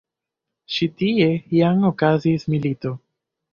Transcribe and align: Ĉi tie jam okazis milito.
Ĉi 0.75 0.87
tie 1.01 1.27
jam 1.59 1.87
okazis 1.93 2.49
milito. 2.57 2.97